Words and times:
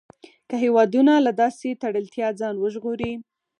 که 0.49 0.55
هېوادونه 0.63 1.13
له 1.25 1.31
داسې 1.41 1.79
تړلتیا 1.83 2.27
ځان 2.39 2.55
وژغوري. 2.59 3.13